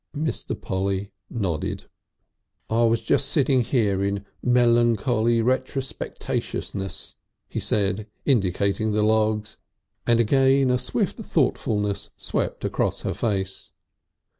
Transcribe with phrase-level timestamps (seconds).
[0.17, 0.59] Mr.
[0.59, 1.83] Polly nodded.
[2.71, 7.13] "I was just sitting there in melancholy rectrospectatiousness,"
[7.47, 9.59] he said, indicating the logs,
[10.07, 13.69] and again a swift thoughtfulness swept across her face.